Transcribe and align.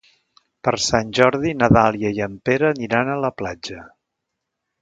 Per 0.67 0.71
Sant 0.85 1.11
Jordi 1.19 1.51
na 1.59 1.69
Dàlia 1.77 2.13
i 2.21 2.25
en 2.29 2.39
Pere 2.49 2.69
aniran 2.71 3.13
a 3.13 3.19
la 3.27 3.35
platja. 3.43 3.87